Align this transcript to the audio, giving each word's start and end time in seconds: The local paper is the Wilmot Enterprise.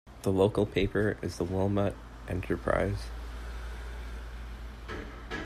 The 0.23 0.31
local 0.31 0.65
paper 0.65 1.15
is 1.21 1.37
the 1.37 1.43
Wilmot 1.43 1.95
Enterprise. 2.27 3.03